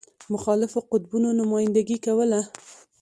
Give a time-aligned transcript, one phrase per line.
[0.33, 2.41] مخالفو قطبونو نمایندګي کوله.